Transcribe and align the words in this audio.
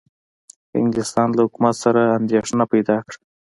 انګلستان 0.79 1.27
له 1.35 1.41
حکومت 1.45 1.75
سره 1.83 2.01
اندېښنه 2.17 2.63
پیدا 2.73 2.97
کړه. 3.05 3.17